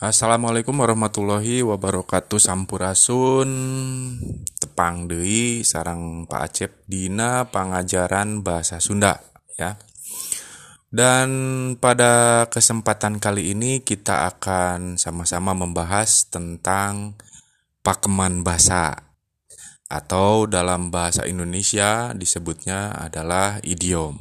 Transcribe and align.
Assalamualaikum 0.00 0.80
warahmatullahi 0.80 1.60
wabarakatuh 1.60 2.40
Sampurasun 2.40 3.50
Tepang 4.56 5.04
Dei 5.04 5.60
Sarang 5.60 6.24
Pak 6.24 6.40
Acep 6.40 6.72
Dina 6.88 7.44
Pangajaran 7.52 8.40
Bahasa 8.40 8.80
Sunda 8.80 9.20
ya. 9.60 9.76
Dan 10.88 11.28
pada 11.76 12.48
kesempatan 12.48 13.20
kali 13.20 13.52
ini 13.52 13.84
kita 13.84 14.24
akan 14.24 14.96
sama-sama 14.96 15.52
membahas 15.52 16.32
tentang 16.32 17.20
pakeman 17.84 18.40
bahasa 18.40 19.04
atau 19.84 20.48
dalam 20.48 20.88
bahasa 20.88 21.28
Indonesia 21.28 22.16
disebutnya 22.16 22.96
adalah 22.96 23.60
idiom. 23.60 24.16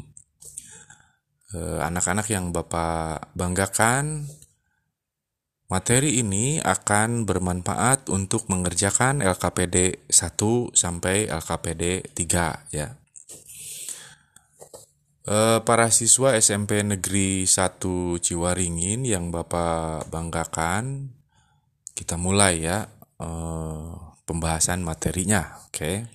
Eh, 1.55 1.79
anak-anak 1.79 2.27
yang 2.27 2.51
Bapak 2.51 3.31
banggakan 3.31 4.27
Materi 5.69 6.17
ini 6.17 6.57
akan 6.57 7.29
bermanfaat 7.29 8.09
untuk 8.09 8.49
mengerjakan 8.49 9.21
LKPD 9.21 10.01
1 10.09 10.73
sampai 10.73 11.29
LKPD 11.29 12.09
3 12.09 12.73
ya. 12.73 12.97
E, 15.29 15.61
para 15.61 15.93
siswa 15.93 16.33
SMP 16.33 16.81
Negeri 16.81 17.45
1 17.45 17.85
Ciwaringin 18.17 19.05
yang 19.05 19.29
Bapak 19.29 20.09
banggakan, 20.09 21.13
kita 21.93 22.17
mulai 22.17 22.65
ya 22.65 22.89
e, 23.21 23.29
pembahasan 24.25 24.81
materinya, 24.81 25.69
oke. 25.69 26.09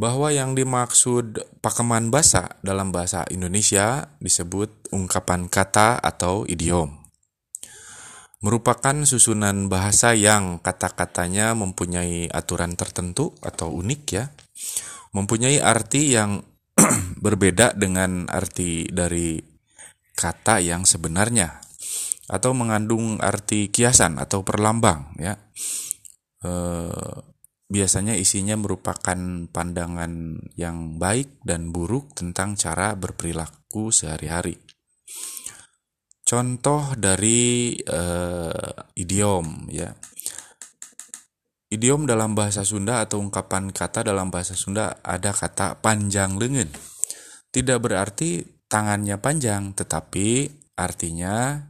Bahwa 0.00 0.32
yang 0.32 0.56
dimaksud 0.56 1.60
pakeman 1.60 2.08
bahasa 2.08 2.56
dalam 2.64 2.88
bahasa 2.88 3.28
Indonesia 3.28 4.16
disebut 4.16 4.96
ungkapan 4.96 5.52
kata 5.52 6.00
atau 6.00 6.48
idiom 6.48 7.03
merupakan 8.44 9.08
susunan 9.08 9.72
bahasa 9.72 10.12
yang 10.12 10.60
kata-katanya 10.60 11.56
mempunyai 11.56 12.28
aturan 12.28 12.76
tertentu 12.76 13.32
atau 13.40 13.72
unik 13.72 14.02
ya, 14.12 14.28
mempunyai 15.16 15.64
arti 15.64 16.12
yang 16.12 16.44
berbeda 17.24 17.72
dengan 17.72 18.28
arti 18.28 18.84
dari 18.92 19.40
kata 20.12 20.60
yang 20.60 20.84
sebenarnya 20.84 21.64
atau 22.28 22.52
mengandung 22.52 23.16
arti 23.16 23.72
kiasan 23.72 24.20
atau 24.20 24.44
perlambang 24.44 25.16
ya. 25.16 25.40
E, 26.44 26.52
biasanya 27.64 28.12
isinya 28.12 28.60
merupakan 28.60 29.48
pandangan 29.48 30.36
yang 30.60 31.00
baik 31.00 31.40
dan 31.48 31.72
buruk 31.72 32.12
tentang 32.12 32.60
cara 32.60 32.92
berperilaku 32.92 33.88
sehari-hari. 33.88 34.63
Contoh 36.24 36.96
dari 36.96 37.76
uh, 37.84 38.72
idiom 38.96 39.68
ya. 39.68 39.92
Idiom 41.68 42.08
dalam 42.08 42.32
bahasa 42.32 42.64
Sunda 42.64 43.04
atau 43.04 43.20
ungkapan 43.20 43.68
kata 43.68 44.08
dalam 44.08 44.32
bahasa 44.32 44.56
Sunda 44.56 45.04
ada 45.04 45.36
kata 45.36 45.84
panjang 45.84 46.40
lengan. 46.40 46.72
Tidak 47.52 47.76
berarti 47.76 48.40
tangannya 48.72 49.20
panjang, 49.20 49.76
tetapi 49.76 50.48
artinya 50.80 51.60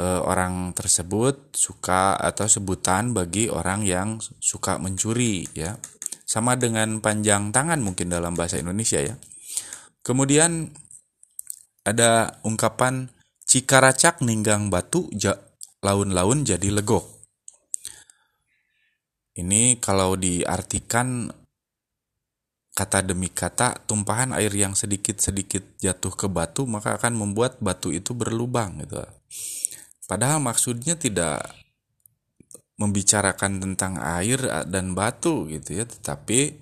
uh, 0.00 0.20
orang 0.24 0.72
tersebut 0.72 1.52
suka 1.52 2.16
atau 2.16 2.48
sebutan 2.48 3.12
bagi 3.12 3.52
orang 3.52 3.84
yang 3.84 4.16
suka 4.40 4.80
mencuri 4.80 5.44
ya. 5.52 5.76
Sama 6.24 6.56
dengan 6.56 7.04
panjang 7.04 7.52
tangan 7.52 7.84
mungkin 7.84 8.08
dalam 8.08 8.32
bahasa 8.32 8.56
Indonesia 8.56 8.96
ya. 8.96 9.14
Kemudian 10.00 10.72
ada 11.84 12.40
ungkapan 12.42 13.12
cikaracak 13.44 14.24
ninggang 14.24 14.72
batu 14.72 15.06
ja, 15.12 15.36
laun-laun 15.84 16.42
jadi 16.42 16.72
legok. 16.72 17.04
Ini 19.36 19.76
kalau 19.78 20.16
diartikan 20.16 21.28
kata 22.74 23.06
demi 23.06 23.30
kata 23.30 23.86
tumpahan 23.86 24.34
air 24.34 24.50
yang 24.50 24.74
sedikit-sedikit 24.74 25.78
jatuh 25.78 26.10
ke 26.10 26.26
batu 26.26 26.66
maka 26.66 26.98
akan 26.98 27.14
membuat 27.14 27.62
batu 27.62 27.94
itu 27.94 28.16
berlubang 28.16 28.82
gitu. 28.82 28.98
Padahal 30.10 30.42
maksudnya 30.42 30.98
tidak 30.98 31.46
membicarakan 32.74 33.62
tentang 33.62 34.02
air 34.02 34.42
dan 34.66 34.98
batu 34.98 35.46
gitu 35.46 35.78
ya, 35.78 35.84
tetapi 35.86 36.58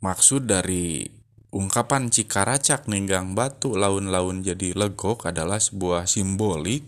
maksud 0.00 0.48
dari 0.48 1.17
Ungkapan 1.48 2.12
Cikaracak 2.12 2.92
ninggang 2.92 3.32
batu 3.32 3.72
laun-laun 3.72 4.44
jadi 4.44 4.76
legok 4.76 5.32
adalah 5.32 5.56
sebuah 5.56 6.04
simbolik 6.04 6.84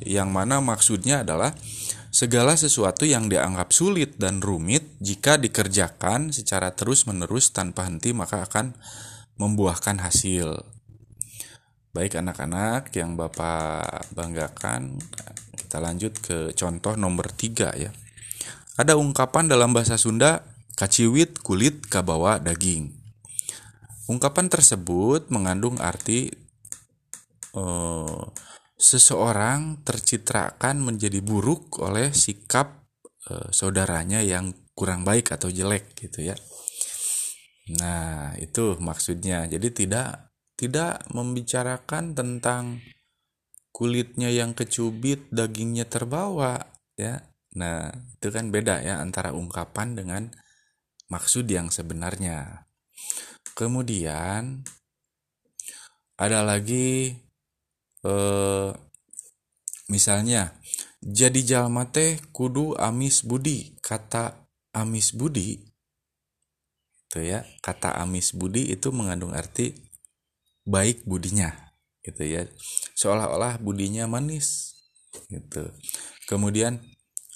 yang 0.00 0.32
mana 0.32 0.64
maksudnya 0.64 1.20
adalah 1.20 1.52
segala 2.08 2.56
sesuatu 2.56 3.04
yang 3.04 3.28
dianggap 3.28 3.68
sulit 3.76 4.16
dan 4.16 4.40
rumit 4.40 4.96
jika 5.04 5.36
dikerjakan 5.36 6.32
secara 6.32 6.72
terus-menerus 6.72 7.52
tanpa 7.52 7.84
henti 7.84 8.16
maka 8.16 8.48
akan 8.48 8.72
membuahkan 9.36 10.08
hasil. 10.08 10.64
Baik 11.92 12.16
anak-anak 12.16 12.94
yang 12.96 13.18
Bapak 13.18 14.08
banggakan, 14.14 15.04
kita 15.52 15.82
lanjut 15.82 16.16
ke 16.16 16.56
contoh 16.56 16.96
nomor 16.96 17.28
tiga 17.34 17.76
ya. 17.76 17.92
Ada 18.80 18.96
ungkapan 18.96 19.52
dalam 19.52 19.76
bahasa 19.76 20.00
Sunda, 20.00 20.48
kaciwit 20.80 21.44
kulit 21.44 21.84
kabawa 21.92 22.40
daging. 22.40 22.99
Ungkapan 24.10 24.50
tersebut 24.50 25.30
mengandung 25.30 25.78
arti 25.78 26.34
uh, 27.54 28.26
seseorang 28.74 29.86
tercitrakan 29.86 30.82
menjadi 30.82 31.22
buruk 31.22 31.78
oleh 31.78 32.10
sikap 32.10 32.90
uh, 33.30 33.48
saudaranya 33.54 34.18
yang 34.18 34.50
kurang 34.74 35.06
baik 35.06 35.30
atau 35.30 35.46
jelek 35.46 35.94
gitu 35.94 36.26
ya. 36.26 36.36
Nah, 37.78 38.34
itu 38.42 38.74
maksudnya. 38.82 39.46
Jadi 39.46 39.68
tidak 39.70 40.34
tidak 40.58 41.06
membicarakan 41.14 42.18
tentang 42.18 42.82
kulitnya 43.70 44.32
yang 44.32 44.58
kecubit, 44.58 45.30
dagingnya 45.30 45.86
terbawa 45.86 46.58
ya. 46.98 47.22
Nah, 47.54 47.94
itu 47.94 48.28
kan 48.34 48.50
beda 48.50 48.82
ya 48.82 48.98
antara 48.98 49.30
ungkapan 49.30 49.94
dengan 49.94 50.22
maksud 51.06 51.46
yang 51.46 51.70
sebenarnya. 51.70 52.66
Kemudian 53.60 54.64
ada 56.16 56.40
lagi 56.40 57.12
eh, 58.00 58.70
misalnya 59.92 60.56
jadi 61.04 61.40
jalma 61.44 61.92
teh 61.92 62.16
kudu 62.32 62.72
amis 62.80 63.20
budi 63.20 63.76
kata 63.84 64.48
amis 64.72 65.12
budi 65.12 65.60
itu 67.04 67.18
ya 67.20 67.44
kata 67.60 68.00
amis 68.00 68.32
budi 68.32 68.72
itu 68.72 68.88
mengandung 68.96 69.36
arti 69.36 69.76
baik 70.64 71.04
budinya 71.04 71.52
gitu 72.00 72.24
ya 72.24 72.48
seolah-olah 72.96 73.60
budinya 73.60 74.08
manis 74.08 74.72
gitu. 75.28 75.68
Kemudian 76.24 76.80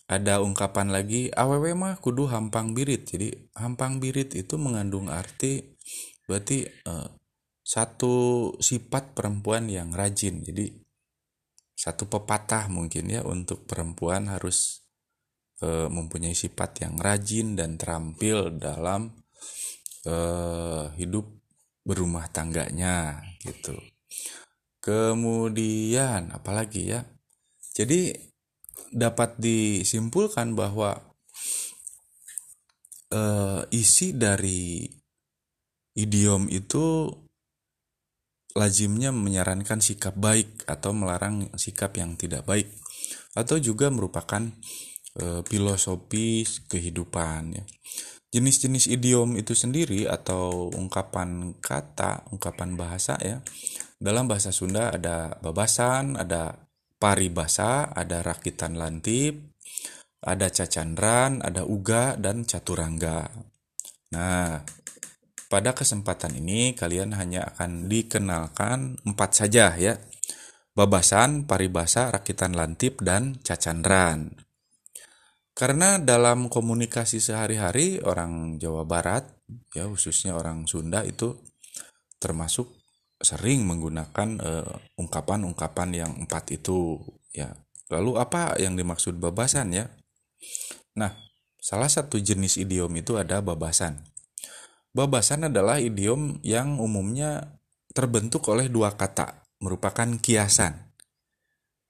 ada 0.09 0.41
ungkapan 0.41 0.89
lagi 0.89 1.29
aww 1.37 1.61
mah 1.77 2.01
kudu 2.01 2.33
hampang 2.33 2.73
birit 2.73 3.13
jadi 3.13 3.35
hampang 3.57 4.01
birit 4.01 4.33
itu 4.33 4.57
mengandung 4.57 5.13
arti 5.13 5.74
berarti 6.25 6.69
uh, 6.89 7.09
satu 7.65 8.15
sifat 8.61 9.17
perempuan 9.17 9.73
yang 9.73 9.93
rajin. 9.93 10.45
Jadi 10.45 10.69
satu 11.75 12.07
pepatah 12.07 12.69
mungkin 12.69 13.11
ya 13.11 13.25
untuk 13.25 13.65
perempuan 13.65 14.31
harus 14.31 14.85
uh, 15.65 15.89
mempunyai 15.89 16.37
sifat 16.37 16.85
yang 16.87 17.01
rajin 17.01 17.57
dan 17.59 17.81
terampil 17.81 18.53
dalam 18.55 19.11
uh, 20.07 20.93
hidup 20.95 21.25
berumah 21.85 22.29
tangganya 22.33 23.21
gitu. 23.41 23.77
Kemudian 24.85 26.33
apalagi 26.37 26.93
ya? 26.93 27.01
Jadi 27.75 28.13
dapat 28.95 29.35
disimpulkan 29.41 30.55
bahwa 30.55 30.95
uh, 33.11 33.63
isi 33.75 34.15
dari 34.15 34.87
idiom 35.95 36.51
itu 36.51 37.11
lazimnya 38.55 39.11
menyarankan 39.11 39.83
sikap 39.83 40.15
baik 40.15 40.63
atau 40.71 40.95
melarang 40.95 41.51
sikap 41.59 41.99
yang 41.99 42.15
tidak 42.15 42.47
baik 42.47 42.71
atau 43.35 43.59
juga 43.59 43.91
merupakan 43.91 44.47
e, 45.19 45.43
filosofi 45.47 46.47
kehidupan 46.71 47.43
ya. 47.59 47.65
Jenis-jenis 48.35 48.91
idiom 48.91 49.39
itu 49.39 49.55
sendiri 49.55 50.11
atau 50.11 50.67
ungkapan 50.75 51.55
kata, 51.63 52.27
ungkapan 52.35 52.75
bahasa 52.75 53.15
ya. 53.23 53.39
Dalam 53.95 54.27
bahasa 54.27 54.51
Sunda 54.51 54.91
ada 54.91 55.39
babasan, 55.39 56.19
ada 56.19 56.67
paribasa, 56.99 57.95
ada 57.95 58.27
rakitan 58.27 58.75
lantip, 58.75 59.39
ada 60.19 60.51
cacandran, 60.51 61.47
ada 61.47 61.63
uga, 61.63 62.19
dan 62.19 62.43
caturangga. 62.43 63.31
Nah, 64.11 64.67
pada 65.55 65.71
kesempatan 65.71 66.35
ini 66.35 66.75
kalian 66.75 67.15
hanya 67.15 67.47
akan 67.55 67.87
dikenalkan 67.87 68.99
empat 69.07 69.31
saja 69.39 69.71
ya. 69.79 69.95
babasan, 70.75 71.47
paribasa, 71.47 72.11
rakitan 72.11 72.59
lantip, 72.59 72.99
dan 72.99 73.39
cacandran. 73.39 74.35
Karena 75.55 76.03
dalam 76.03 76.51
komunikasi 76.51 77.23
sehari-hari 77.23 78.03
orang 78.03 78.59
Jawa 78.59 78.83
Barat, 78.83 79.23
ya 79.71 79.87
khususnya 79.87 80.35
orang 80.35 80.67
Sunda 80.67 81.07
itu 81.07 81.39
termasuk 82.19 82.75
sering 83.23 83.63
menggunakan 83.63 84.43
ungkapan-ungkapan 84.99 85.89
uh, 85.95 85.99
yang 86.03 86.13
empat 86.27 86.51
itu, 86.51 86.99
ya. 87.31 87.55
Lalu 87.95 88.19
apa 88.19 88.59
yang 88.59 88.75
dimaksud 88.75 89.15
babasan 89.23 89.71
ya? 89.71 89.87
Nah, 90.99 91.15
salah 91.63 91.87
satu 91.87 92.19
jenis 92.19 92.59
idiom 92.59 92.91
itu 92.99 93.15
ada 93.15 93.39
babasan. 93.39 94.14
Babasan 94.95 95.51
adalah 95.51 95.83
idiom 95.83 96.39
yang 96.47 96.79
umumnya 96.79 97.59
terbentuk 97.91 98.47
oleh 98.47 98.71
dua 98.71 98.95
kata, 98.95 99.43
merupakan 99.59 100.07
kiasan 100.23 100.95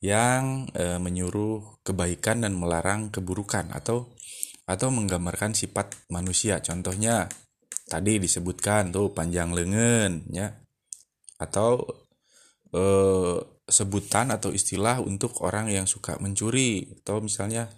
yang 0.01 0.69
e, 0.73 0.97
menyuruh 0.97 1.85
kebaikan 1.85 2.49
dan 2.49 2.57
melarang 2.57 3.13
keburukan 3.13 3.69
atau 3.77 4.09
atau 4.65 4.89
menggambarkan 4.89 5.53
sifat 5.53 6.09
manusia. 6.09 6.65
Contohnya 6.65 7.29
tadi 7.85 8.17
disebutkan 8.17 8.89
tuh 8.89 9.13
panjang 9.13 9.53
lengan 9.53 10.25
ya 10.33 10.49
atau 11.37 11.85
e, 12.73 12.83
sebutan 13.69 14.33
atau 14.33 14.49
istilah 14.49 15.05
untuk 15.05 15.45
orang 15.45 15.69
yang 15.69 15.85
suka 15.85 16.17
mencuri 16.21 16.89
atau 17.05 17.21
misalnya 17.21 17.69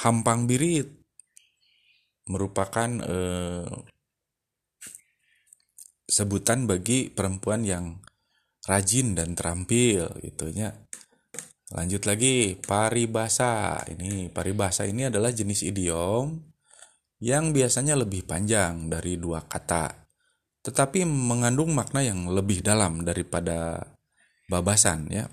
hampang 0.00 0.48
birit 0.48 0.88
merupakan 2.28 2.88
e, 3.04 3.16
sebutan 6.14 6.70
bagi 6.70 7.10
perempuan 7.10 7.66
yang 7.66 7.98
rajin 8.70 9.18
dan 9.18 9.34
terampil 9.34 10.06
gitu 10.22 10.54
ya 10.54 10.70
Lanjut 11.74 12.06
lagi, 12.06 12.54
paribasa. 12.54 13.82
Ini 13.90 14.30
paribasa 14.30 14.86
ini 14.86 15.10
adalah 15.10 15.34
jenis 15.34 15.66
idiom 15.66 16.38
yang 17.24 17.50
biasanya 17.50 17.98
lebih 17.98 18.28
panjang 18.28 18.86
dari 18.86 19.18
dua 19.18 19.42
kata, 19.42 19.90
tetapi 20.62 21.02
mengandung 21.08 21.74
makna 21.74 22.04
yang 22.04 22.30
lebih 22.30 22.62
dalam 22.62 23.02
daripada 23.02 23.82
babasan 24.46 25.10
ya. 25.10 25.26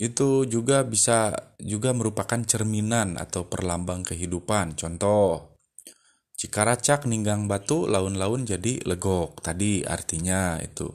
Itu 0.00 0.48
juga 0.48 0.80
bisa 0.86 1.34
juga 1.60 1.92
merupakan 1.92 2.40
cerminan 2.40 3.20
atau 3.20 3.44
perlambang 3.44 4.00
kehidupan. 4.00 4.80
Contoh, 4.80 5.53
Cikaracak 6.44 7.08
ninggang 7.08 7.48
batu 7.48 7.88
laun-laun 7.88 8.44
jadi 8.44 8.76
legok. 8.84 9.40
Tadi 9.40 9.80
artinya 9.80 10.60
itu 10.60 10.92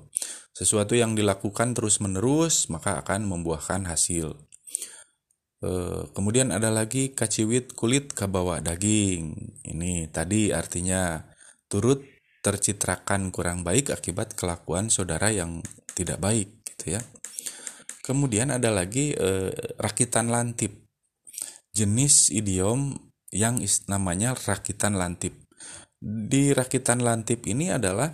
sesuatu 0.54 0.94
yang 0.94 1.18
dilakukan 1.18 1.74
terus-menerus 1.74 2.69
maka 2.69 3.01
akan 3.01 3.25
membuahkan 3.25 3.90
hasil. 3.90 4.38
E, 5.57 5.72
kemudian 6.13 6.54
ada 6.54 6.69
lagi 6.69 7.18
kaciwit 7.18 7.74
kulit 7.74 8.13
kabawa 8.13 8.62
daging. 8.62 9.34
Ini 9.66 10.13
tadi 10.13 10.54
artinya 10.54 11.18
turut 11.66 12.06
tercitrakan 12.46 13.34
kurang 13.34 13.66
baik 13.66 13.90
akibat 13.90 14.38
kelakuan 14.38 14.94
saudara 14.94 15.34
yang 15.34 15.66
tidak 15.98 16.22
baik 16.22 16.62
gitu 16.62 16.94
ya. 16.94 17.01
Kemudian 18.06 18.54
ada 18.54 18.69
lagi 18.69 19.18
e, 19.18 19.50
rakitan 19.81 20.30
lantip. 20.30 20.78
Jenis 21.74 22.30
idiom 22.30 23.09
yang 23.30 23.62
namanya 23.90 24.34
rakitan 24.34 24.98
lantip. 24.98 25.34
Di 26.00 26.56
rakitan 26.56 27.04
lantip 27.04 27.46
ini 27.46 27.70
adalah 27.70 28.10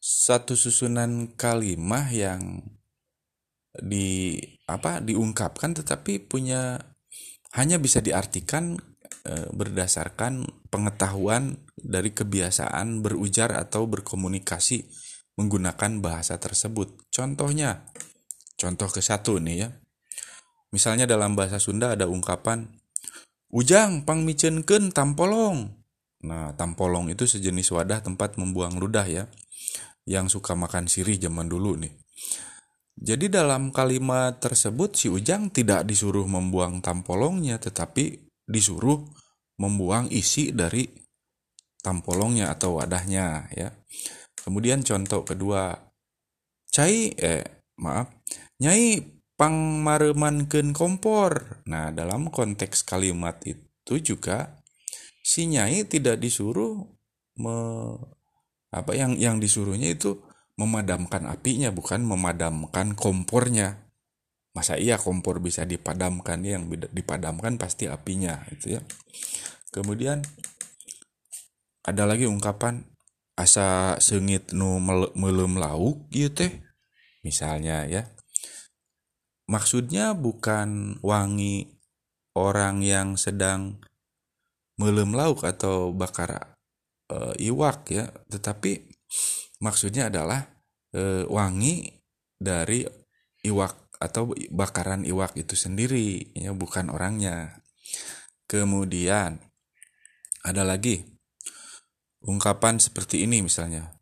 satu 0.00 0.52
susunan 0.52 1.32
kalimat 1.38 2.12
yang 2.12 2.60
di 3.74 4.38
apa 4.68 5.02
diungkapkan 5.02 5.74
tetapi 5.74 6.30
punya 6.30 6.78
hanya 7.56 7.78
bisa 7.78 7.98
diartikan 8.04 8.78
e, 9.24 9.34
berdasarkan 9.50 10.46
pengetahuan 10.68 11.62
dari 11.74 12.10
kebiasaan 12.10 13.02
berujar 13.02 13.54
atau 13.54 13.86
berkomunikasi 13.86 14.86
menggunakan 15.34 16.02
bahasa 16.02 16.38
tersebut. 16.38 17.10
Contohnya, 17.10 17.90
contoh 18.58 18.86
ke 18.90 19.02
satu 19.02 19.42
nih 19.42 19.56
ya. 19.66 19.68
Misalnya 20.74 21.06
dalam 21.06 21.38
bahasa 21.38 21.62
Sunda 21.62 21.94
ada 21.94 22.10
ungkapan 22.10 22.66
Ujang 23.54 24.02
pang 24.02 24.26
micenken 24.26 24.90
tampolong. 24.90 25.70
Nah, 26.26 26.50
tampolong 26.58 27.06
itu 27.06 27.22
sejenis 27.22 27.70
wadah 27.70 28.02
tempat 28.02 28.34
membuang 28.34 28.82
ludah 28.82 29.06
ya 29.06 29.30
yang 30.10 30.26
suka 30.26 30.58
makan 30.58 30.90
sirih 30.90 31.22
zaman 31.22 31.46
dulu 31.46 31.78
nih. 31.78 31.94
Jadi 32.98 33.30
dalam 33.30 33.70
kalimat 33.70 34.42
tersebut 34.42 34.98
si 34.98 35.06
Ujang 35.06 35.54
tidak 35.54 35.86
disuruh 35.86 36.26
membuang 36.26 36.82
tampolongnya 36.82 37.62
tetapi 37.62 38.26
disuruh 38.42 39.06
membuang 39.62 40.10
isi 40.10 40.50
dari 40.50 40.90
tampolongnya 41.78 42.50
atau 42.50 42.82
wadahnya 42.82 43.54
ya. 43.54 43.70
Kemudian 44.34 44.82
contoh 44.82 45.22
kedua, 45.22 45.78
cai 46.74 47.14
eh 47.14 47.64
maaf, 47.78 48.10
nyai 48.58 49.13
pang 49.44 49.84
maremankeun 49.84 50.72
kompor. 50.72 51.60
Nah, 51.68 51.92
dalam 51.92 52.32
konteks 52.32 52.80
kalimat 52.80 53.36
itu 53.44 54.00
juga 54.00 54.64
si 55.20 55.44
nyai 55.44 55.84
tidak 55.84 56.16
disuruh 56.16 56.80
me 57.36 57.56
apa 58.72 58.96
yang 58.96 59.20
yang 59.20 59.36
disuruhnya 59.36 59.92
itu 59.92 60.16
memadamkan 60.56 61.28
apinya 61.28 61.68
bukan 61.68 62.08
memadamkan 62.08 62.96
kompornya. 62.96 63.84
Masa 64.56 64.80
iya 64.80 64.96
kompor 64.96 65.44
bisa 65.44 65.68
dipadamkan? 65.68 66.40
Yang 66.40 66.88
dipadamkan 66.96 67.60
pasti 67.60 67.84
apinya 67.84 68.48
itu 68.48 68.80
ya. 68.80 68.82
Kemudian 69.68 70.24
ada 71.84 72.08
lagi 72.08 72.24
ungkapan 72.24 72.80
asa 73.36 74.00
sengit 74.00 74.56
nu 74.56 74.80
melem 75.12 75.60
lauk 75.60 76.08
gitu 76.08 76.32
teh 76.32 76.64
misalnya 77.20 77.84
ya 77.84 78.13
maksudnya 79.50 80.16
bukan 80.16 80.98
wangi 81.04 81.68
orang 82.34 82.82
yang 82.82 83.14
sedang 83.14 83.78
melem 84.74 85.14
lauk 85.14 85.46
atau 85.46 85.94
bakar 85.94 86.58
e, 87.06 87.16
iwak 87.46 87.90
ya, 87.94 88.10
tetapi 88.28 88.90
maksudnya 89.62 90.10
adalah 90.10 90.42
e, 90.90 91.22
wangi 91.30 91.94
dari 92.34 92.82
iwak 93.46 93.84
atau 94.02 94.34
bakaran 94.50 95.06
iwak 95.06 95.38
itu 95.38 95.54
sendiri 95.54 96.34
ya 96.34 96.50
bukan 96.52 96.90
orangnya. 96.90 97.62
Kemudian 98.44 99.40
ada 100.44 100.62
lagi 100.66 101.00
ungkapan 102.24 102.76
seperti 102.82 103.24
ini 103.24 103.40
misalnya. 103.40 103.96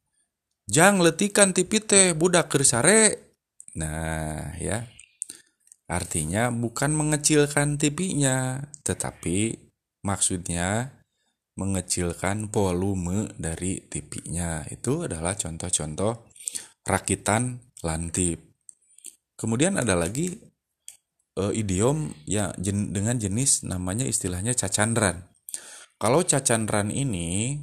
Jang 0.67 1.02
letikan 1.02 1.52
tipi 1.52 1.83
teh 1.83 2.14
budak 2.14 2.50
kersare. 2.50 3.35
Nah, 3.78 4.55
ya. 4.59 4.87
Artinya 5.93 6.49
bukan 6.49 6.97
mengecilkan 6.97 7.77
tipinya, 7.77 8.65
tetapi 8.81 9.53
maksudnya 10.09 10.89
mengecilkan 11.61 12.49
volume 12.49 13.29
dari 13.37 13.85
TV-nya. 13.85 14.65
Itu 14.73 15.05
adalah 15.05 15.37
contoh-contoh 15.37 16.33
rakitan 16.89 17.61
lantip. 17.85 18.41
Kemudian 19.37 19.77
ada 19.77 19.93
lagi 19.93 20.33
uh, 21.37 21.53
idiom 21.53 22.09
ya 22.25 22.57
jen, 22.57 22.89
dengan 22.97 23.21
jenis 23.21 23.69
namanya 23.69 24.09
istilahnya 24.09 24.57
cacandran. 24.57 25.29
Kalau 26.01 26.25
cacandran 26.25 26.89
ini 26.89 27.61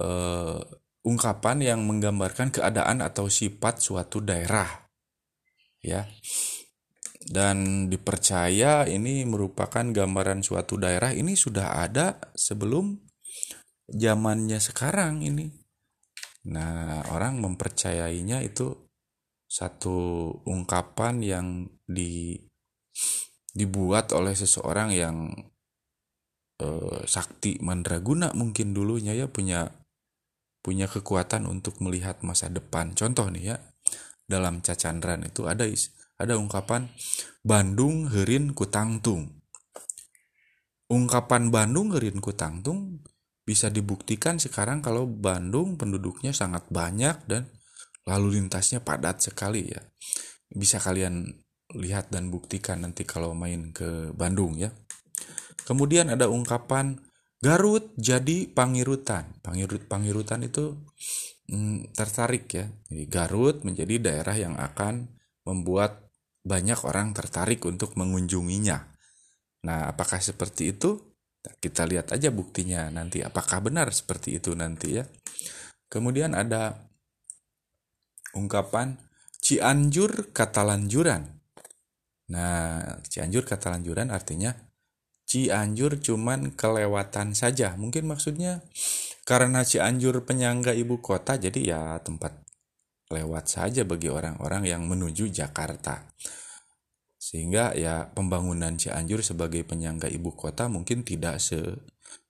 uh, 0.00 0.64
ungkapan 1.04 1.60
yang 1.60 1.84
menggambarkan 1.84 2.56
keadaan 2.56 3.04
atau 3.04 3.28
sifat 3.28 3.84
suatu 3.84 4.24
daerah. 4.24 4.88
Ya 5.84 6.08
dan 7.26 7.90
dipercaya 7.90 8.86
ini 8.86 9.26
merupakan 9.26 9.82
gambaran 9.82 10.46
suatu 10.46 10.78
daerah 10.78 11.10
ini 11.10 11.34
sudah 11.34 11.82
ada 11.82 12.14
sebelum 12.38 12.94
zamannya 13.90 14.62
sekarang 14.62 15.26
ini. 15.26 15.50
Nah, 16.48 17.02
orang 17.10 17.42
mempercayainya 17.42 18.46
itu 18.46 18.70
satu 19.48 20.30
ungkapan 20.46 21.24
yang 21.24 21.46
di 21.88 22.36
dibuat 23.56 24.14
oleh 24.14 24.36
seseorang 24.36 24.94
yang 24.94 25.16
eh, 26.62 27.00
sakti 27.08 27.58
mandraguna 27.58 28.30
mungkin 28.36 28.76
dulunya 28.76 29.16
ya 29.16 29.26
punya 29.26 29.66
punya 30.62 30.86
kekuatan 30.86 31.48
untuk 31.48 31.80
melihat 31.80 32.20
masa 32.22 32.52
depan. 32.52 32.92
Contoh 32.92 33.32
nih 33.32 33.54
ya, 33.54 33.56
dalam 34.28 34.60
cacandran 34.60 35.24
itu 35.24 35.48
ada 35.48 35.64
ada 36.18 36.34
ungkapan 36.34 36.90
Bandung 37.46 38.10
herin 38.10 38.52
kutangtung. 38.52 39.38
Ungkapan 40.90 41.54
Bandung 41.54 41.94
herin 41.94 42.18
kutangtung 42.18 43.00
bisa 43.46 43.72
dibuktikan 43.72 44.36
sekarang 44.36 44.84
kalau 44.84 45.08
Bandung 45.08 45.80
penduduknya 45.80 46.36
sangat 46.36 46.68
banyak 46.68 47.16
dan 47.24 47.48
lalu 48.04 48.40
lintasnya 48.40 48.84
padat 48.84 49.24
sekali 49.24 49.72
ya. 49.72 49.80
bisa 50.48 50.80
kalian 50.80 51.28
lihat 51.76 52.08
dan 52.08 52.32
buktikan 52.32 52.80
nanti 52.80 53.04
kalau 53.04 53.36
main 53.36 53.68
ke 53.70 54.16
Bandung 54.16 54.56
ya. 54.56 54.72
Kemudian 55.68 56.08
ada 56.08 56.32
ungkapan 56.32 56.96
Garut 57.38 57.92
jadi 57.94 58.48
Pangirutan. 58.50 59.38
Pangirut 59.44 59.84
Pangirutan 59.86 60.42
itu 60.42 60.74
hmm, 61.52 61.92
tertarik 61.92 62.48
ya. 62.48 62.66
Jadi 62.88 63.04
Garut 63.12 63.62
menjadi 63.62 64.00
daerah 64.00 64.34
yang 64.34 64.56
akan 64.56 65.12
membuat 65.44 66.07
banyak 66.48 66.80
orang 66.88 67.12
tertarik 67.12 67.60
untuk 67.68 67.92
mengunjunginya. 68.00 68.96
Nah, 69.68 69.92
apakah 69.92 70.18
seperti 70.24 70.72
itu? 70.72 70.96
Kita 71.38 71.84
lihat 71.84 72.10
aja 72.16 72.32
buktinya 72.32 72.88
nanti 72.88 73.22
apakah 73.22 73.62
benar 73.62 73.92
seperti 73.92 74.40
itu 74.40 74.56
nanti 74.56 74.98
ya. 74.98 75.04
Kemudian 75.88 76.32
ada 76.32 76.88
ungkapan 78.34 78.96
Cianjur 79.38 80.34
kata 80.34 80.66
lanjuran. 80.66 81.24
Nah, 82.28 83.00
Cianjur 83.06 83.46
kata 83.48 83.72
lanjuran 83.72 84.12
artinya 84.12 84.52
Cianjur 85.28 86.00
cuman 86.00 86.56
kelewatan 86.56 87.36
saja. 87.36 87.76
Mungkin 87.76 88.08
maksudnya 88.08 88.64
karena 89.28 89.60
Cianjur 89.60 90.24
penyangga 90.24 90.72
ibu 90.72 91.04
kota 91.04 91.36
jadi 91.36 91.60
ya 91.60 91.80
tempat 92.00 92.47
lewat 93.08 93.44
saja 93.48 93.82
bagi 93.88 94.12
orang-orang 94.12 94.68
yang 94.68 94.84
menuju 94.84 95.32
Jakarta. 95.32 96.04
Sehingga 97.18 97.74
ya 97.76 98.08
pembangunan 98.08 98.76
Cianjur 98.78 99.20
sebagai 99.24 99.64
penyangga 99.64 100.08
ibu 100.08 100.32
kota 100.32 100.70
mungkin 100.70 101.02
tidak 101.04 101.42
se 101.42 101.60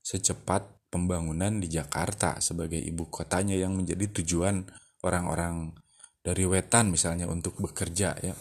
secepat 0.03 0.89
pembangunan 0.89 1.61
di 1.61 1.69
Jakarta 1.69 2.41
sebagai 2.41 2.81
ibu 2.81 3.13
kotanya 3.13 3.55
yang 3.55 3.77
menjadi 3.77 4.09
tujuan 4.21 4.65
orang-orang 5.05 5.77
dari 6.25 6.45
wetan 6.49 6.89
misalnya 6.91 7.29
untuk 7.29 7.61
bekerja 7.61 8.17
ya 8.21 8.35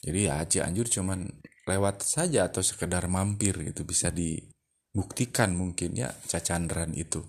jadi 0.00 0.20
ya 0.32 0.36
Cianjur 0.48 0.88
cuman 0.88 1.28
lewat 1.68 2.02
saja 2.02 2.50
atau 2.50 2.64
sekedar 2.64 3.06
mampir 3.06 3.54
itu 3.62 3.86
bisa 3.86 4.10
dibuktikan 4.10 5.54
mungkin 5.54 5.94
ya 5.94 6.10
cacandran 6.26 6.96
itu 6.96 7.22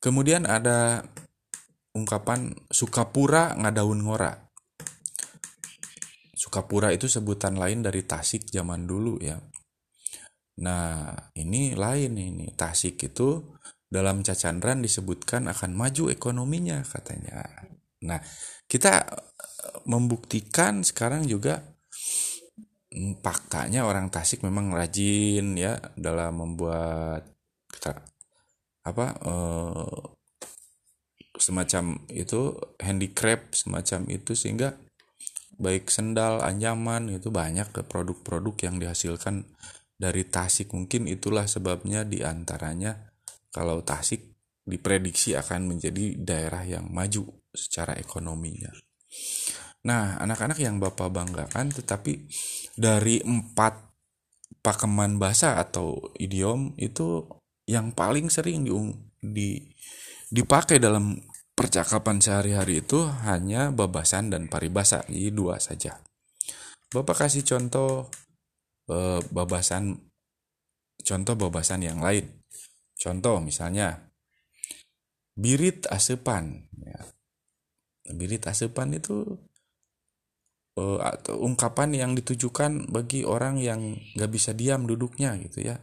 kemudian 0.00 0.48
ada 0.48 1.04
ungkapan 1.92 2.52
Sukapura 2.72 3.56
ngadaun 3.56 4.00
ngora. 4.04 4.32
Sukapura 6.32 6.90
itu 6.90 7.06
sebutan 7.06 7.54
lain 7.54 7.84
dari 7.84 8.02
Tasik 8.02 8.48
zaman 8.50 8.88
dulu 8.88 9.20
ya. 9.22 9.38
Nah 10.60 11.12
ini 11.38 11.76
lain 11.76 12.18
ini. 12.18 12.50
Tasik 12.52 12.98
itu 13.00 13.56
dalam 13.86 14.24
cacandran 14.24 14.80
disebutkan 14.80 15.46
akan 15.52 15.76
maju 15.76 16.08
ekonominya 16.08 16.80
katanya. 16.82 17.44
Nah 18.08 18.18
kita 18.66 19.04
eh, 19.06 19.80
membuktikan 19.86 20.82
sekarang 20.82 21.28
juga 21.28 21.60
mm, 22.90 23.20
faktanya 23.20 23.84
orang 23.84 24.08
Tasik 24.08 24.42
memang 24.42 24.72
rajin 24.72 25.54
ya 25.54 25.78
dalam 25.94 26.40
membuat 26.40 27.28
apa 28.82 29.06
eh, 29.22 30.11
semacam 31.42 31.98
itu 32.06 32.54
handicraft 32.78 33.66
semacam 33.66 34.06
itu 34.14 34.38
sehingga 34.38 34.78
baik 35.58 35.90
sendal 35.90 36.38
anyaman 36.40 37.10
itu 37.10 37.34
banyak 37.34 37.68
ke 37.74 37.82
produk-produk 37.82 38.54
yang 38.62 38.76
dihasilkan 38.78 39.50
dari 39.98 40.26
Tasik 40.26 40.70
mungkin 40.74 41.10
itulah 41.10 41.46
sebabnya 41.50 42.06
di 42.06 42.22
antaranya 42.22 43.12
kalau 43.50 43.82
Tasik 43.82 44.32
diprediksi 44.62 45.34
akan 45.34 45.74
menjadi 45.74 46.14
daerah 46.18 46.62
yang 46.62 46.86
maju 46.90 47.26
secara 47.50 47.98
ekonominya. 47.98 48.70
Nah, 49.82 50.14
anak-anak 50.22 50.62
yang 50.62 50.78
Bapak 50.78 51.10
banggakan 51.10 51.74
tetapi 51.74 52.30
dari 52.78 53.18
empat 53.18 53.90
pakeman 54.62 55.18
bahasa 55.18 55.58
atau 55.58 56.14
idiom 56.14 56.78
itu 56.78 57.26
yang 57.66 57.90
paling 57.90 58.30
sering 58.30 58.62
di, 58.62 58.74
di 59.18 59.48
dipakai 60.32 60.80
dalam 60.80 61.18
percakapan 61.62 62.18
sehari-hari 62.18 62.82
itu 62.82 63.06
hanya 63.22 63.70
babasan 63.70 64.34
dan 64.34 64.50
paribasa, 64.50 65.06
jadi 65.06 65.30
dua 65.30 65.62
saja. 65.62 66.02
Bapak 66.90 67.24
kasih 67.24 67.46
contoh 67.46 68.10
eh, 68.90 69.22
babasan 69.30 70.10
contoh 71.06 71.34
babasan 71.38 71.86
yang 71.86 72.02
lain. 72.02 72.26
Contoh 72.98 73.38
misalnya 73.38 74.12
birit 75.32 75.88
asepan 75.88 76.68
ya 76.76 77.00
birit 78.12 78.44
asepan 78.44 78.92
itu 78.92 79.40
uh, 80.76 81.00
atau 81.00 81.40
ungkapan 81.40 81.96
yang 81.96 82.12
ditujukan 82.12 82.92
bagi 82.92 83.24
orang 83.24 83.56
yang 83.56 83.96
gak 84.12 84.28
bisa 84.28 84.52
diam 84.52 84.84
duduknya 84.84 85.32
gitu 85.40 85.72
ya 85.72 85.80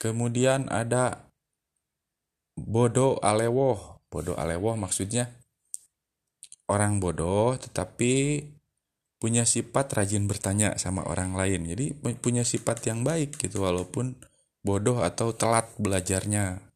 kemudian 0.00 0.72
ada 0.72 1.28
bodoh 2.56 3.20
alewoh 3.20 3.95
bodoh 4.16 4.32
alewoh 4.32 4.80
maksudnya 4.80 5.28
orang 6.72 6.96
bodoh 6.96 7.60
tetapi 7.60 8.40
punya 9.20 9.44
sifat 9.44 9.92
rajin 9.92 10.24
bertanya 10.24 10.80
sama 10.80 11.04
orang 11.04 11.36
lain 11.36 11.68
jadi 11.68 11.92
punya 12.24 12.48
sifat 12.48 12.88
yang 12.88 13.04
baik 13.04 13.36
gitu 13.36 13.68
walaupun 13.68 14.16
bodoh 14.64 15.04
atau 15.04 15.36
telat 15.36 15.68
belajarnya 15.76 16.66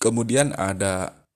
Kemudian 0.00 0.54
ada 0.56 1.26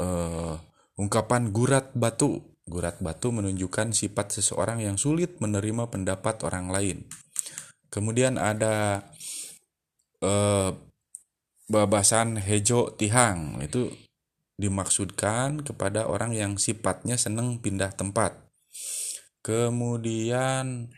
uh, 0.00 0.56
ungkapan 0.98 1.50
gurat 1.54 1.92
batu. 1.94 2.42
Gurat 2.68 3.00
batu 3.00 3.32
menunjukkan 3.32 3.96
sifat 3.96 4.40
seseorang 4.40 4.84
yang 4.84 5.00
sulit 5.00 5.40
menerima 5.40 5.88
pendapat 5.88 6.44
orang 6.44 6.68
lain. 6.68 6.98
Kemudian 7.88 8.36
ada 8.36 9.08
uh, 10.20 10.76
babasan 11.68 12.40
hejo 12.40 12.96
tihang 12.96 13.60
itu 13.60 13.92
dimaksudkan 14.58 15.62
kepada 15.62 16.10
orang 16.10 16.34
yang 16.34 16.58
sifatnya 16.58 17.14
senang 17.14 17.62
pindah 17.62 17.94
tempat. 17.94 18.34
Kemudian 19.44 20.90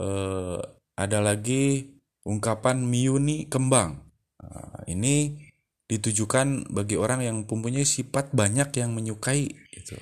uh, 0.00 0.58
ada 0.96 1.18
lagi 1.20 1.92
ungkapan 2.24 2.82
miuni 2.82 3.44
kembang. 3.46 4.00
Nah, 4.40 4.80
ini 4.88 5.36
ditujukan 5.86 6.72
bagi 6.72 6.98
orang 6.98 7.22
yang 7.22 7.36
mempunyai 7.46 7.86
sifat 7.86 8.32
banyak 8.32 8.74
yang 8.80 8.96
menyukai 8.96 9.46
itu. 9.70 9.96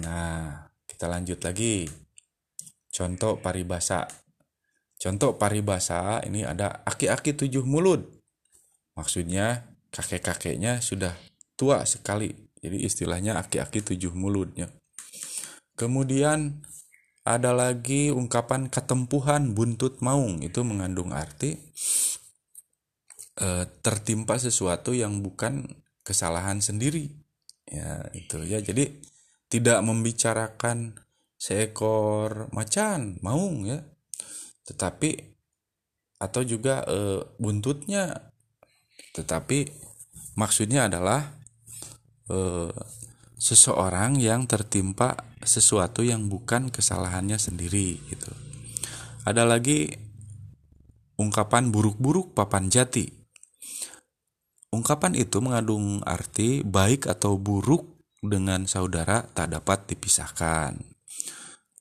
Nah, 0.00 0.70
kita 0.86 1.10
lanjut 1.10 1.42
lagi. 1.44 1.90
Contoh 2.88 3.42
paribasa. 3.42 4.08
Contoh 5.00 5.36
paribasa 5.36 6.20
ini 6.24 6.46
ada 6.46 6.84
aki-aki 6.86 7.36
tujuh 7.36 7.66
mulut. 7.66 8.19
Maksudnya 9.00 9.64
kakek-kakeknya 9.88 10.84
sudah 10.84 11.16
tua 11.56 11.88
sekali. 11.88 12.36
Jadi 12.60 12.84
istilahnya 12.84 13.40
aki-aki 13.40 13.80
tujuh 13.80 14.12
mulutnya. 14.12 14.68
Kemudian 15.72 16.60
ada 17.24 17.52
lagi 17.52 18.12
ungkapan 18.12 18.72
ketempuhan 18.72 19.52
buntut 19.56 20.00
maung 20.00 20.40
itu 20.40 20.64
mengandung 20.64 21.12
arti 21.12 21.56
e, 23.36 23.48
tertimpa 23.84 24.40
sesuatu 24.40 24.96
yang 24.96 25.20
bukan 25.20 25.68
kesalahan 26.00 26.64
sendiri 26.64 27.12
ya 27.68 28.08
itu 28.16 28.40
ya 28.48 28.64
jadi 28.64 28.88
tidak 29.52 29.78
membicarakan 29.84 30.96
seekor 31.36 32.48
macan 32.56 33.20
maung 33.20 33.68
ya 33.68 33.84
tetapi 34.64 35.36
atau 36.20 36.42
juga 36.44 36.84
e, 36.88 37.24
buntutnya 37.36 38.29
tetapi 39.16 39.70
maksudnya 40.38 40.86
adalah 40.86 41.34
e, 42.30 42.70
seseorang 43.40 44.20
yang 44.20 44.44
tertimpa 44.46 45.16
sesuatu 45.42 46.04
yang 46.04 46.28
bukan 46.28 46.68
kesalahannya 46.68 47.40
sendiri 47.40 47.98
gitu 48.10 48.32
ada 49.24 49.44
lagi 49.48 49.90
ungkapan 51.16 51.72
buruk-buruk 51.72 52.32
papan 52.36 52.68
jati 52.68 53.20
Ungkapan 54.70 55.18
itu 55.18 55.42
mengandung 55.42 55.98
arti 56.06 56.62
baik 56.62 57.10
atau 57.10 57.34
buruk 57.34 58.06
dengan 58.22 58.70
saudara 58.70 59.26
tak 59.26 59.50
dapat 59.50 59.90
dipisahkan. 59.90 60.78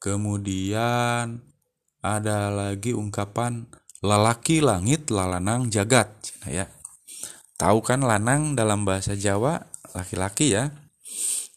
Kemudian 0.01 1.37
ada 2.01 2.49
lagi 2.49 2.97
ungkapan 2.97 3.69
lelaki 4.01 4.65
langit 4.65 5.13
lalanang 5.13 5.69
jagat 5.69 6.09
ya. 6.49 6.65
Tahu 7.59 7.83
kan 7.83 7.99
lanang 7.99 8.55
dalam 8.55 8.87
bahasa 8.87 9.19
Jawa 9.19 9.59
laki-laki 9.91 10.55
ya. 10.55 10.71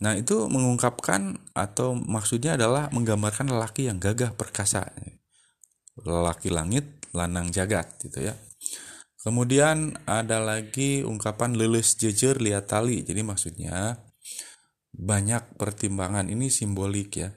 Nah, 0.03 0.19
itu 0.19 0.51
mengungkapkan 0.51 1.39
atau 1.55 1.95
maksudnya 1.95 2.59
adalah 2.59 2.91
menggambarkan 2.91 3.47
lelaki 3.47 3.87
yang 3.87 4.03
gagah 4.03 4.35
perkasa. 4.35 4.91
Lelaki 6.03 6.51
langit, 6.51 7.07
lanang 7.15 7.55
jagat 7.55 8.03
gitu 8.03 8.19
ya. 8.19 8.35
Kemudian 9.23 9.95
ada 10.11 10.43
lagi 10.43 11.07
ungkapan 11.07 11.55
lulus 11.55 11.95
jejer 11.95 12.43
lihat 12.43 12.67
tali. 12.67 13.07
Jadi 13.07 13.23
maksudnya 13.23 14.03
banyak 14.93 15.57
pertimbangan 15.57 16.29
ini 16.29 16.53
simbolik 16.53 17.17
ya 17.17 17.33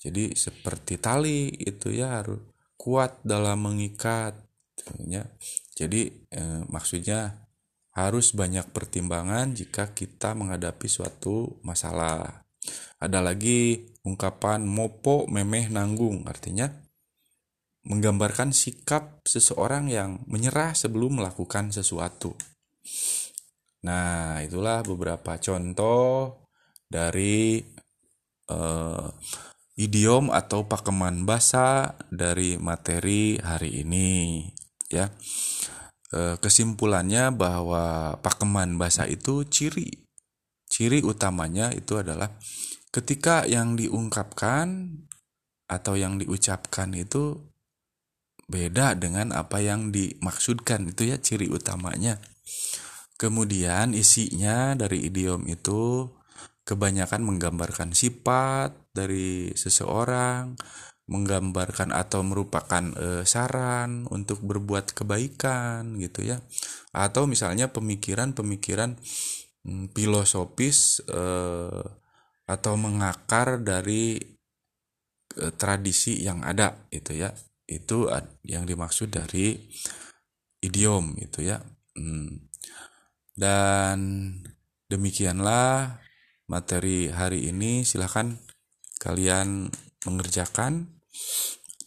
jadi 0.00 0.36
seperti 0.36 1.00
tali 1.00 1.48
itu 1.48 1.92
ya 1.92 2.20
harus 2.20 2.40
kuat 2.76 3.24
dalam 3.24 3.64
mengikat 3.64 4.36
ya 5.08 5.24
jadi 5.72 6.12
eh, 6.32 6.60
maksudnya 6.68 7.49
harus 7.94 8.32
banyak 8.36 8.70
pertimbangan 8.70 9.52
jika 9.52 9.90
kita 9.90 10.38
menghadapi 10.38 10.86
suatu 10.86 11.58
masalah. 11.66 12.46
Ada 13.00 13.24
lagi 13.24 13.90
ungkapan 14.04 14.62
mopo 14.64 15.26
memeh 15.26 15.72
nanggung 15.72 16.28
artinya 16.28 16.68
menggambarkan 17.88 18.52
sikap 18.52 19.24
seseorang 19.24 19.88
yang 19.88 20.20
menyerah 20.28 20.76
sebelum 20.76 21.18
melakukan 21.18 21.72
sesuatu. 21.72 22.36
Nah 23.80 24.44
itulah 24.44 24.84
beberapa 24.84 25.40
contoh 25.40 26.44
dari 26.84 27.64
uh, 28.52 29.08
idiom 29.80 30.28
atau 30.28 30.68
pakeman 30.68 31.24
bahasa 31.24 31.96
dari 32.12 32.60
materi 32.60 33.40
hari 33.40 33.80
ini 33.80 34.44
ya 34.92 35.08
kesimpulannya 36.12 37.30
bahwa 37.30 38.18
pakeman 38.18 38.74
bahasa 38.74 39.06
itu 39.06 39.46
ciri. 39.46 40.02
Ciri 40.70 41.02
utamanya 41.02 41.70
itu 41.74 41.98
adalah 41.98 42.30
ketika 42.90 43.46
yang 43.46 43.78
diungkapkan 43.78 44.98
atau 45.70 45.94
yang 45.94 46.18
diucapkan 46.18 46.90
itu 46.98 47.38
beda 48.50 48.98
dengan 48.98 49.30
apa 49.30 49.62
yang 49.62 49.94
dimaksudkan. 49.94 50.90
Itu 50.90 51.06
ya 51.06 51.22
ciri 51.22 51.46
utamanya. 51.46 52.18
Kemudian 53.14 53.94
isinya 53.94 54.74
dari 54.74 55.06
idiom 55.06 55.46
itu 55.46 56.10
kebanyakan 56.66 57.22
menggambarkan 57.26 57.94
sifat 57.94 58.74
dari 58.90 59.54
seseorang, 59.54 60.58
menggambarkan 61.10 61.90
atau 61.90 62.22
merupakan 62.22 62.86
e, 62.94 63.26
saran 63.26 64.06
untuk 64.14 64.46
berbuat 64.46 64.94
kebaikan 64.94 65.98
gitu 65.98 66.22
ya. 66.22 66.38
Atau 66.94 67.26
misalnya 67.26 67.66
pemikiran-pemikiran 67.74 68.94
hmm, 69.66 69.90
filosofis 69.90 71.02
e, 71.10 71.22
atau 72.46 72.74
mengakar 72.78 73.58
dari 73.58 74.22
e, 75.34 75.44
tradisi 75.58 76.22
yang 76.22 76.46
ada 76.46 76.86
itu 76.94 77.18
ya. 77.18 77.34
Itu 77.66 78.06
yang 78.46 78.66
dimaksud 78.70 79.10
dari 79.10 79.58
idiom 80.62 81.18
itu 81.18 81.42
ya. 81.42 81.58
Hmm. 81.98 82.46
Dan 83.34 83.98
demikianlah 84.86 85.98
materi 86.46 87.10
hari 87.10 87.50
ini 87.50 87.82
silahkan 87.82 88.38
kalian 89.02 89.70
mengerjakan 90.06 90.99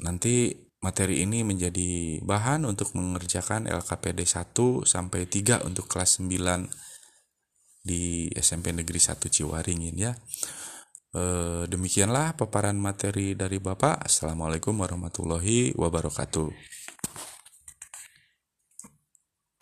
nanti 0.02 0.52
materi 0.84 1.24
ini 1.24 1.48
menjadi 1.48 2.20
bahan 2.20 2.68
untuk 2.68 2.92
mengerjakan 2.94 3.72
LKPD 3.72 4.28
1 4.28 4.84
sampai 4.84 5.26
3 5.32 5.64
untuk 5.64 5.88
kelas 5.88 6.20
9 6.20 6.68
di 7.84 8.28
SMP 8.36 8.76
Negeri 8.76 9.00
1 9.00 9.16
Ciwaringin 9.32 9.96
ya. 9.96 10.12
E, 11.16 11.24
demikianlah 11.72 12.36
paparan 12.36 12.76
materi 12.76 13.32
dari 13.36 13.64
Bapak. 13.64 14.04
Assalamualaikum 14.04 14.76
warahmatullahi 14.76 15.72
wabarakatuh. 15.80 16.83